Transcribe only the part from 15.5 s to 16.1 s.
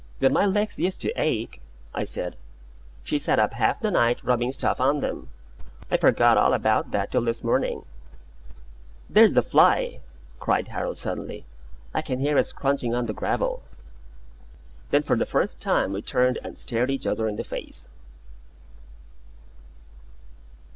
time we